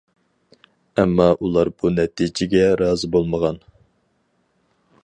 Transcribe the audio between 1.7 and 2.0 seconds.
بۇ